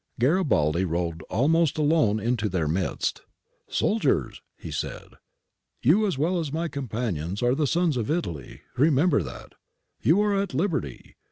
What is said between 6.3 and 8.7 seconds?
as my companions are the sons of Italy;